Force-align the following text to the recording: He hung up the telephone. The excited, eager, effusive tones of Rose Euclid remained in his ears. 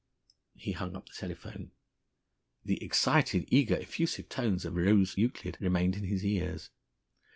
He 0.55 0.71
hung 0.71 0.95
up 0.95 1.05
the 1.05 1.13
telephone. 1.13 1.73
The 2.65 2.83
excited, 2.83 3.45
eager, 3.49 3.75
effusive 3.75 4.29
tones 4.29 4.65
of 4.65 4.75
Rose 4.75 5.15
Euclid 5.15 5.57
remained 5.61 5.95
in 5.95 6.05
his 6.05 6.25
ears. 6.25 6.71